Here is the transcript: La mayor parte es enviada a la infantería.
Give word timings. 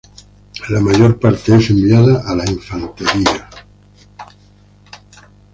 La 0.71 0.79
mayor 0.81 1.19
parte 1.19 1.55
es 1.55 1.69
enviada 1.69 2.23
a 2.25 2.35
la 2.35 2.43
infantería. 2.49 3.47